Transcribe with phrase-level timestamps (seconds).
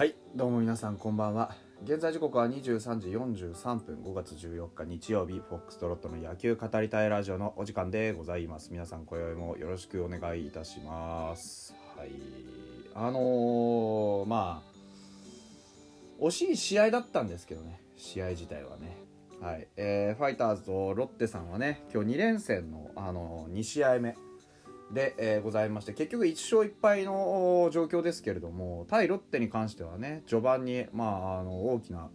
[0.00, 1.54] はいどうも皆さんこんばんは。
[1.84, 8.70] 現在時刻は23時43分5月14日日曜日フォックストロットの野球語りたいラジオのお時間でございます。
[8.72, 11.74] 皆さん今宵もよろしくお願いいたします。
[11.98, 12.12] はい。
[12.94, 17.82] あのー、まあ惜しい試合だったんですけどね。
[17.98, 18.96] 試合自体はね。
[19.42, 19.68] はい。
[19.76, 24.16] えー、ファイターズとロッテさんはね今日2連戦の、あのー、2試合目。
[24.92, 32.08] で、えー、ございまして結局1勝1敗の状況ですけれども対ロッテに関してはね序盤に、まあ、あの大きな、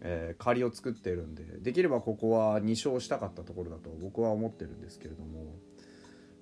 [0.00, 5.56] えー、借りを作っているんでできればここは2勝したかったところだと僕は思ってるんですけれども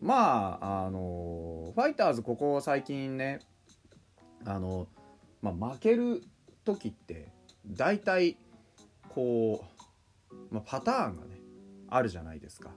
[0.01, 3.41] まああのファイターズここ最近ね
[4.45, 4.89] あの、
[5.43, 6.23] まあ、負ける
[6.65, 7.33] 時って
[7.67, 8.37] 大体
[9.09, 9.65] こ
[10.31, 11.41] う、まあ、パターンがね
[11.89, 12.71] あるじゃないですか。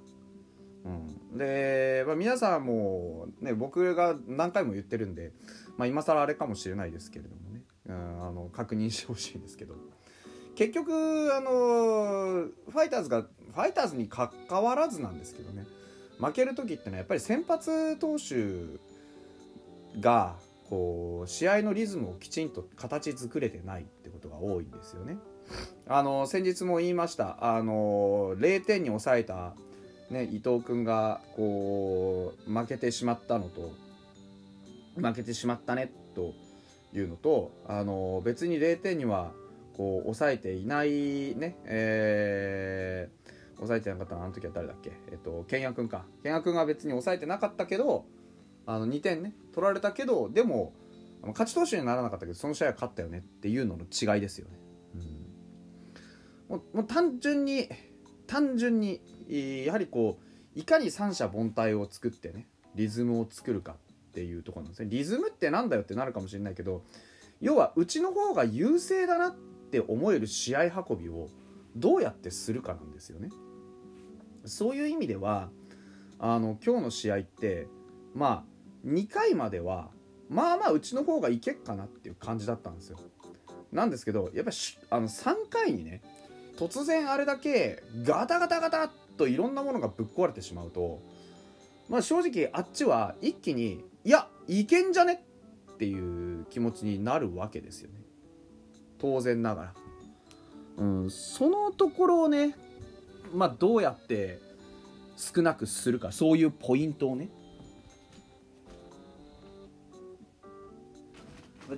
[0.83, 5.31] うん、で、まあ、皆さんも、ね、僕が何回も言ってるんで、
[5.77, 9.75] まあ、今更あれかもしれないですけれどもね、うん、あの確認してほしいんですけど。
[10.55, 15.65] 結局あのファイターズがファイターズにかかわらずなんですけどね。
[16.19, 18.79] 負ける時ってのはやっぱり先発投手
[19.99, 20.35] が
[20.69, 25.17] こう試合のリズムをきちんと形作れてないってことが多いんですよね。
[25.87, 27.55] あの先日も言いました。
[27.55, 29.55] あの0点に抑えた
[30.11, 33.71] ね、伊藤君がこう負けてしまったのと
[34.95, 36.33] 負けてしまったねと
[36.93, 39.31] いうのとあの別に0点には
[39.77, 44.91] こう抑えていないね、えー、抑えてなかったのあの時は誰だっけ？
[45.11, 46.03] えっと健也君か。
[46.23, 48.05] 健也君が別に抑えてなかったけど
[48.65, 50.73] あの2点ね取られたけどでも
[51.27, 54.59] 勝ち投手にならなかったけどその試合は勝ったよねっていうのの違いですよね。
[56.49, 57.69] うん、もうもう単純に
[58.27, 58.99] 単純に
[59.31, 60.19] やはりこ
[60.55, 64.89] ういかに三者凡退を作ってねリズムを作るかっていうところなんですね。
[64.89, 66.83] リズムってなんだよってなるかもしれないけど
[67.39, 69.35] 要はうちの方が優勢だなっ
[69.71, 71.29] て思える試合運びを
[71.75, 73.29] どうやってするかなんですよね。
[74.45, 75.49] そういう意味では
[76.19, 77.67] あの今日の試合って
[78.13, 79.89] まあ2回までは
[80.29, 82.97] まあまあうちの方がいけっかなっていう感じだったんですよ。
[83.71, 84.57] なんですけどやっぱり
[84.89, 86.01] あの3回にね
[86.57, 91.01] 突然あれだけガタガタガタっといろんなものがぶっ壊れてしまうと
[91.89, 95.23] まあ正直あっちは一気にいやいけんじゃね
[95.73, 98.01] っていう気持ちになるわけですよね。
[98.99, 99.73] 当然ながら、
[100.77, 102.55] うん、そのところをね
[103.33, 104.39] まあどうやって
[105.17, 107.29] 少なくするかそういうポイントをね。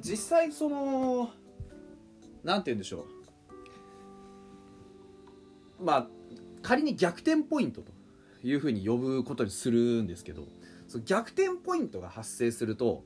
[0.02, 1.30] 実際その
[2.44, 3.06] 何て言うんでしょ
[5.80, 5.84] う。
[5.84, 6.08] まあ
[6.64, 7.92] 仮に逆転ポイントと
[8.44, 10.48] いうふうに呼ぶことにするんですけど
[10.88, 13.04] その逆転ポイントが発生すると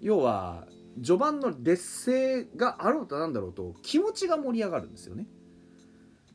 [0.00, 0.66] 要は
[1.02, 5.26] 序盤の劣勢があろうとなんだろうと気持ちが盛り上がるんですよね。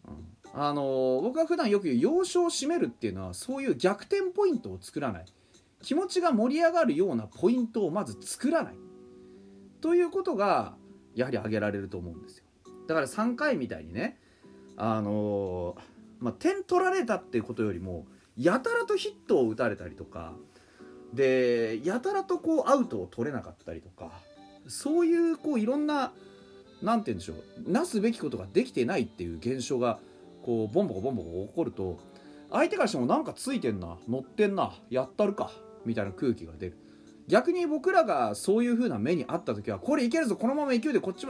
[0.07, 0.11] う
[0.57, 5.25] ん、あの僕が普段よく言う要所を締めるっていうのはそういう逆転ポイントを作らない。
[5.81, 8.75] 気持ちが盛り上がるようなポイントをまず作らない。
[9.81, 10.75] ということが
[11.13, 12.45] やはり挙げられると思うんですよ。
[12.88, 14.17] だから3回みたいにね
[14.77, 15.75] あの
[16.25, 20.34] まあ、点取られたっていうことよりもやたらとヒットを打たれたりとか
[21.13, 24.09] でやたらとこうアウトを取れなかったりとか
[24.68, 26.13] そういうこういろんな
[26.81, 27.36] 何て言うんでしょ
[27.68, 30.00] うなすべきことができてないっていう現象が
[30.44, 32.00] こうボンボコボンボコ起こると
[32.52, 35.52] 相手からしてもなんかついてんな乗ってんなやったるか
[35.86, 36.78] みたいな空気が出る。
[37.28, 41.28] 逆に僕らがそういう風な目にあった時はこれいけるぞこのまま勢いでこっち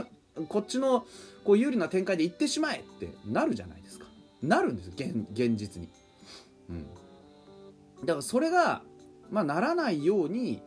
[0.50, 1.06] こっちの
[1.46, 4.05] こう有利な展開で行ってしまえってなるじゃないですか。
[4.48, 5.90] なるんです現現実に、
[6.70, 6.86] うん、
[8.06, 8.82] だからそれが、
[9.32, 10.62] まあ、ならないように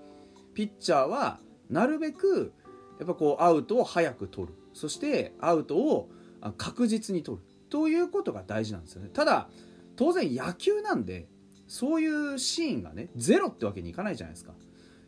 [0.54, 1.38] ピッチャーは
[1.70, 2.52] なるべく
[2.98, 4.54] やっぱこうアウトを早く取る。
[4.74, 6.08] そしてアウトを
[6.56, 7.42] 確実に取る。
[7.70, 9.10] ということが大事なんですよね。
[9.12, 9.48] ただ
[9.96, 11.28] 当然野球なんで
[11.66, 14.52] そういうシーンがねゼロってわけにいかないじゃないですか。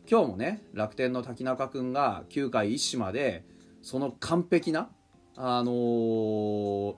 [0.09, 3.45] 今日もね楽天の滝中君が9回1島で
[3.81, 4.89] その完璧な
[5.35, 6.95] あのー、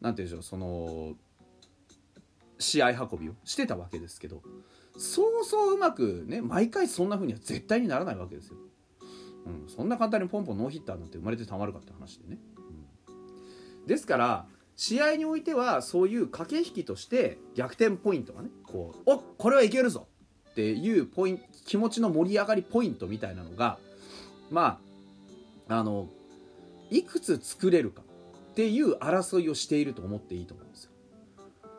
[0.00, 1.14] なんて言うんでしょうその
[2.58, 4.42] 試合運びをしてたわけですけど
[4.96, 8.56] そうそううまくね毎回そんな風には絶対にならないわけですよ。
[9.46, 12.38] うん、そんな簡単にポンポンノーヒッターなんて生まれてたまるかって話でね。
[13.80, 20.06] うん、ですから試合においてはそういう駆け引きとして逆転ポイントがねこうおこれはいけるぞ
[20.50, 23.78] っていうポイン気持ちの盛り上がりポイントみたいなのが
[24.50, 24.80] ま
[25.68, 26.08] ああの
[26.90, 28.02] いくつ作れるか
[28.60, 30.90] っていう争いをしていると思っていいと思うんですよ。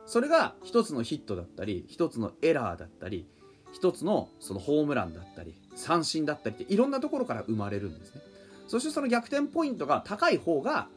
[0.08, 3.28] それが一つのヒットだったり一つのエラーだったり
[3.72, 8.22] 一つのそのホームランだったり三振だったりっていろんなところから生まれるんですね。
[8.68, 10.88] そしてその逆転ポイントが高い方が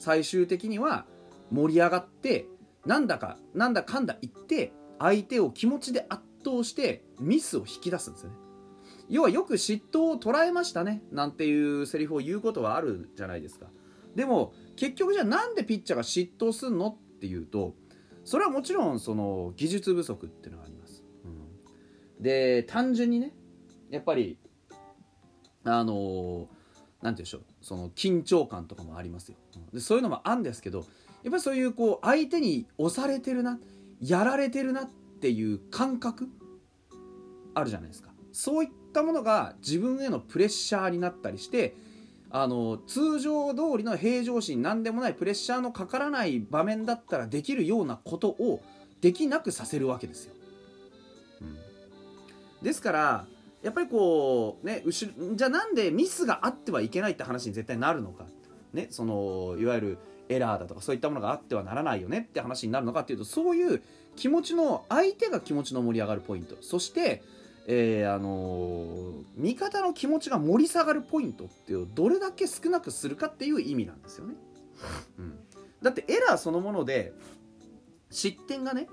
[0.00, 1.04] 最終的には
[1.52, 2.46] 盛り上がって
[2.84, 8.36] なんだかなんだかんだ言って相手を気持ちで圧倒してミスを引き出すんですよね
[9.08, 13.66] 要はよく嫉妬を捉えましたねなんていうセリフを言うことはあるじゃないですか
[14.14, 17.74] でも結局じゃあなんでピッチャーが嫉妬すんのっていうと
[18.24, 21.28] それはもちろんその技術不足っていうのがあります、う
[22.20, 23.32] ん、で単純にね
[23.90, 24.38] やっぱり
[25.64, 26.48] あのー、なんて
[27.02, 29.36] 言うんでしょうその緊張感とかもありますよ、
[29.72, 30.78] でそういうのもあるんですけど
[31.22, 33.58] やっぱりそういうこう相手に押されてるな
[34.00, 34.88] やられてるなっ
[35.20, 36.28] ていう感覚
[37.54, 38.10] あるじゃないですか。
[38.32, 41.74] そういったものが自分へのプレッシャーになったりして
[42.32, 48.62] あの通常通りの平常心何でもないプレッシャーのかからない場面だったらできるようなことを
[49.00, 50.34] できなくさせるわけですよ。
[51.40, 51.58] うん、
[52.62, 53.26] ですから
[53.62, 58.24] やっぱりこうね後ろじゃあなんでミスがあってはいけないって話に絶対なるのか、
[58.72, 59.98] ね、そのいわゆる
[60.28, 63.82] エラーだとかそういったものがあってはならないよねって話になるのかっていうとそういう
[64.14, 66.56] 気持ちの相手が気持ちの盛り上がるポイント。
[66.60, 67.22] そして
[67.72, 74.34] えー、あのー、味方の気持ちが盛り下がるポイントっていうどれだけ少なくするかっていう意味なんですよね。
[75.18, 75.38] うん、
[75.80, 77.12] だってエラーそのもので
[78.10, 78.88] 失点がね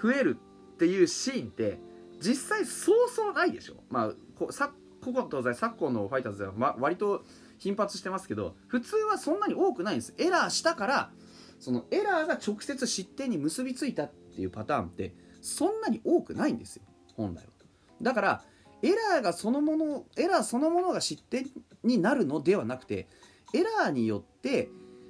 [0.00, 0.38] 増える
[0.74, 1.80] っていうシーンって
[2.20, 3.82] 実際そうそうないでしょ。
[3.90, 4.70] まあこさ
[5.04, 7.24] ここ東西昨今のファイターズでは、ま、割と
[7.58, 11.10] 頻発してますけど普通はそんなに多くないんですエラーしたから
[11.58, 16.84] そのエラーが直接失点に結びついたっていうパターンってそんなに多くないんですよ
[17.16, 17.53] 本来は。
[18.02, 18.42] だから
[18.82, 21.46] エラーがそのものエラーそのものが失点
[21.82, 23.08] になるのではなくて
[23.54, 24.68] エラーによって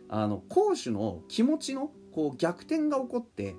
[0.08, 3.56] あの攻守の気持ちのこう逆転が起こって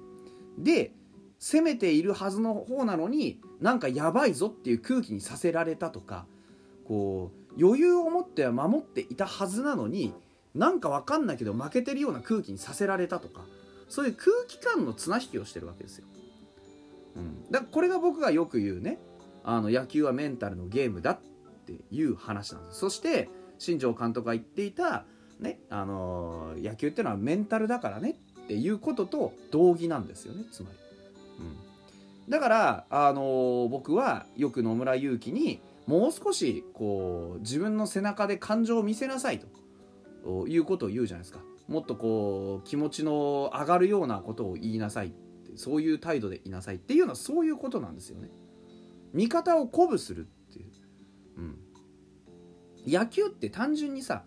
[0.57, 0.94] で
[1.39, 6.25] 攻めているはずの方なのになんかやばいぞっていう空気にさせられたとか
[6.88, 10.13] こう余裕を持っては守っていたはずなのに
[10.54, 13.42] なんか分かんないけど負けてるような空気にさせられたとか
[13.89, 16.06] そういう空気感の綱引きをしてるわけですよ。
[17.18, 18.98] うん、だからこれが僕がよく言うね
[19.45, 21.19] あの野球はメンタルのゲームだっ
[21.65, 22.80] ていう話なんです。
[22.80, 25.06] そして新庄監督が言っていた、
[25.39, 30.77] ねあの、野球っていうのはメンタルだからねっていうことと同義なんですよねつまり、
[31.39, 39.39] うん、だから、あの、僕はよく野村勇輝にもう少しこう自分の背中で感情を見せなさい
[40.25, 41.39] ということを言うじゃないですか。
[41.68, 45.13] もっとこう気持ちの上がるようなことを言いなさい
[45.56, 48.30] そういう態度でいなさいっていうのはそういうことなんですよね。
[49.16, 50.66] 味方を鼓舞するっていう、
[51.38, 51.58] うん、
[52.86, 54.24] 野球って単純にさ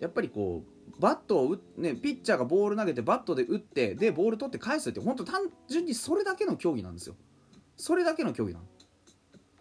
[0.00, 7.16] やっぱりこうバットをね、ピッチャーがボール投げてバットで打ってでボール取って返すって本当単純にそれだけの競技なんですよ。
[7.76, 8.66] それだけの競技なの。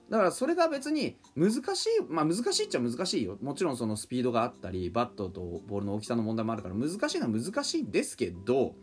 [0.10, 3.38] だからそれが別に難しいまあ難しいっちゃ難しいよ。
[3.42, 8.76] もちろんそのスピードがあったりバットとボールの大きさの問題もあるから難しいのは難しいんですけど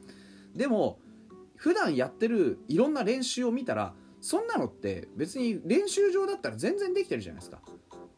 [0.55, 0.99] でも
[1.57, 7.59] 普段やってるいろんな練習を見たらそんなのって別に練習場だったら全然できてるじゃないですか。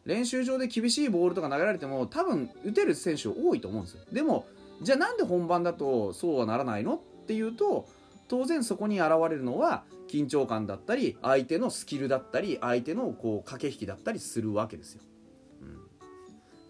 [0.05, 4.03] 練習場で厳しいボールとか投げられても多分打てる選手多いと思うんですよ。
[4.13, 4.47] でも
[4.83, 7.89] じゃあなんで本番だとそうはならないのっていうと
[8.29, 15.03] 当然そこに現れるのは緊張感だったり相手のスキルだったり相手のこう駆け引きだったりするわけですよ、
[15.63, 15.79] うん、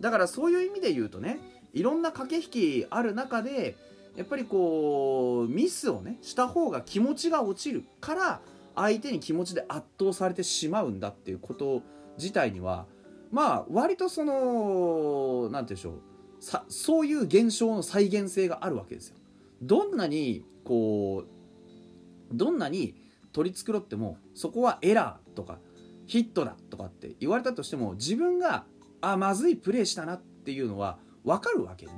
[0.01, 1.41] だからそういう意味で言うとね
[1.73, 3.77] いろんな駆け引きある中で
[4.17, 8.41] やっぱりこうミスをねした方が気持ちが落ちるから
[8.75, 11.83] 相手に気持ちで圧倒されてしまうんだっていうこと
[12.19, 12.87] 自体には
[13.31, 16.01] まあ割とその何て言うんでしょ
[16.41, 16.45] う。
[16.45, 19.17] さそういう現象の再現性があるわけですよ。
[19.63, 22.95] どんなにこうどんなに
[23.33, 25.59] 取り繕ってもそこはエラーとか
[26.07, 28.65] ヒットだとかって言われたとしても自分が
[29.01, 31.93] あまずいプレーしたなっていうのは分かるわけね。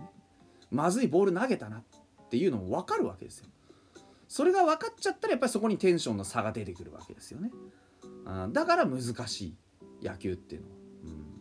[0.71, 1.83] まずいボール投げたなっ
[2.30, 3.47] ていうのも分かるわけですよ。
[4.28, 7.50] それが分かっちゃったらやっぱりそこにテンションの差が出てくるわけですよね。
[8.52, 9.54] だから難し
[10.02, 10.76] い野球っていうのは。
[11.04, 11.37] うん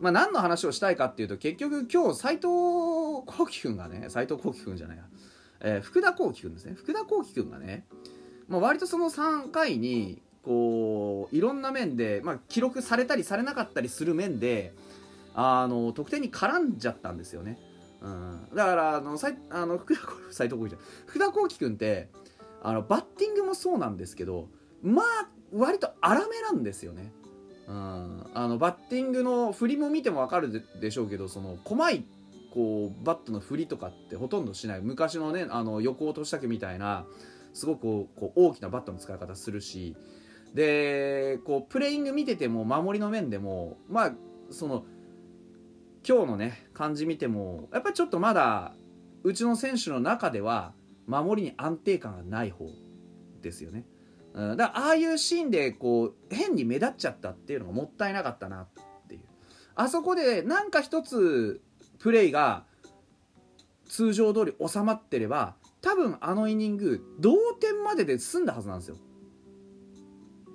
[0.00, 2.48] まあ、何の話をしたいかっていうと結局今日斎藤
[3.26, 5.04] 幸輝君がね斎藤幸輝君じゃないや、
[5.60, 7.86] えー、福田幸輝君ですね福田幸輝君がね、
[8.48, 14.74] まあ、割とその3回にこういろんな面で、まあ、記録されたりされなかったりする面で
[15.34, 17.58] あの得点に絡んじゃったんですよね。
[18.04, 20.80] うん、だからあのさいあの福田斎藤浩じゃん。
[21.06, 22.10] 福田幸輝君って
[22.62, 24.48] あのバッティングもそうなんですけど
[24.82, 27.12] まあ割と荒めなんですよね。
[27.66, 32.04] うん、あのバッティングの振りも見ても分かるでしょうけどその細い
[32.52, 34.82] こうバットの振りとかってほとんどしない。
[34.82, 37.06] 昔のねあの横落としたけみたいな
[37.54, 39.96] すごくこう大きなバットの使い方するし。
[40.52, 44.14] でこうプレイング見てても守りの面でもまあ
[44.50, 44.84] その
[46.06, 48.74] 今日のね感じ見てもやっぱりちょっとまだ
[49.22, 50.72] うちの選手の中では
[51.06, 52.68] 守りに安定感がない方
[53.40, 53.84] ですよね。
[54.34, 58.68] うん、だからああいうシーンでこう変に目立っちゃったっていうのがもったいなかったなっ
[59.08, 59.20] ていう
[59.76, 61.62] あそこでなんか一つ
[61.98, 62.64] プレーが
[63.88, 68.96] 通常通り収まってれば多分あのイニング同点までで済んだはずなんですよ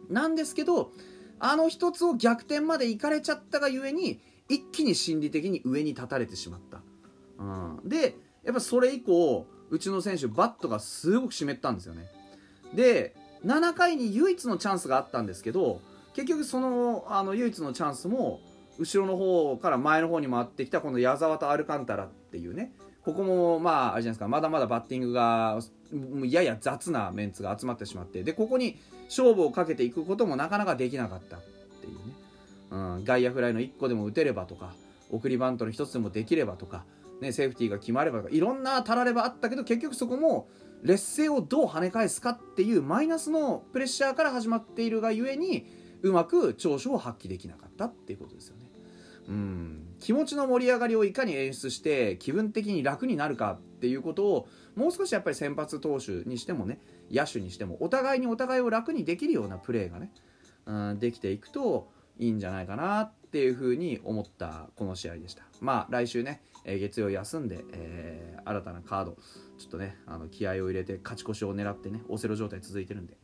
[0.09, 0.91] なんですけど
[1.39, 6.81] あの一つを逆転までいかれちゃったがゆえに一気に心理的に上に立たれてしまった、
[7.37, 7.43] う
[7.85, 12.07] ん、でやっぱそれ以降うちの選手バットがすごく湿ったんですよね。
[12.73, 13.15] で
[13.45, 15.81] 7回に唯一のチャンスがあったんですけど
[16.13, 18.41] 結局そのあの唯一のチャンスも
[18.77, 22.73] 後ろの方から前の方に回ってきたこの矢沢とアルカンタラっていうね。
[23.03, 24.27] ここもまああれじゃないですか。
[24.27, 25.59] まだまだバッティングが
[26.25, 28.23] やや雑なメンツが集まってしまって。
[28.23, 31.39] でここに勝負をかけていくこともなかなかできなかった、
[32.71, 34.73] うん、外野フライの1個でも打てればとか
[35.09, 36.85] 送りバントの1つでもできればとか、
[37.21, 40.47] ね、セーフティーが決まればとかいろんなたらればあったけど結局そこも
[40.83, 45.65] 劣勢をどう跳ね返すかっていうマイナスのプレッシャーから始まっているがゆえに
[46.01, 48.69] うまく長所を発揮できなかったっていうことですよね。
[49.27, 56.79] うん気持ちの盛り上がりをいかに演出して気分的に楽になるかっていうことをもう少しやっぱり先発投手にしてもね
[57.11, 60.11] 野手にしてもお互いにお互いを楽にできるようなプレーがね、
[60.65, 65.43] うん、できていくといいんじゃないかなっていうふうに思ったこの試合でした。
[65.61, 69.17] まあ来週ね、えー、月曜休んで、えー、新たなカード
[69.57, 73.17] ちょっとねあの気合を入れて勝ち越しを狙ってねオセロ状態続いてるんで